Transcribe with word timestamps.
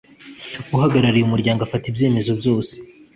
Uhagarariye 0.75 1.25
Umuryango 1.25 1.61
afata 1.63 1.85
ibyemezo 1.91 2.31
byose 2.39 2.73